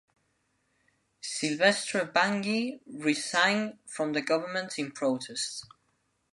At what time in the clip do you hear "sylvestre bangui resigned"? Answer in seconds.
1.21-3.77